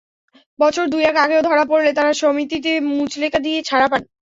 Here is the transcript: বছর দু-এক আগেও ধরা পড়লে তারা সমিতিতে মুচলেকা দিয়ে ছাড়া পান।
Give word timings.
বছর 0.59 0.85
দু-এক 0.91 1.15
আগেও 1.23 1.41
ধরা 1.47 1.63
পড়লে 1.69 1.91
তারা 1.93 2.11
সমিতিতে 2.21 2.71
মুচলেকা 2.89 3.39
দিয়ে 3.45 3.59
ছাড়া 3.69 3.87
পান। 3.91 4.01